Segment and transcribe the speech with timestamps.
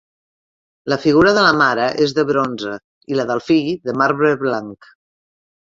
[0.93, 2.75] La figura de la mare és de bronze
[3.13, 4.93] i la del fill de marbre blanc.